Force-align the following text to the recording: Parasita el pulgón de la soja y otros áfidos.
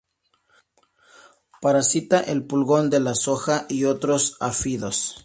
Parasita 1.61 2.21
el 2.21 2.43
pulgón 2.47 2.89
de 2.89 2.99
la 2.99 3.13
soja 3.13 3.67
y 3.69 3.83
otros 3.85 4.35
áfidos. 4.39 5.15